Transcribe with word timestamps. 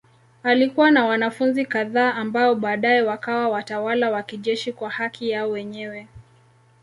Alikuwa 0.43 0.91
na 0.91 1.05
wanafunzi 1.05 1.65
kadhaa 1.65 2.13
ambao 2.13 2.55
baadaye 2.55 3.01
wakawa 3.01 3.49
watawala 3.49 4.11
wa 4.11 4.23
kijeshi 4.23 4.73
kwa 4.73 4.89
haki 4.89 5.29
yao 5.29 5.49
wenyewe. 5.49 6.07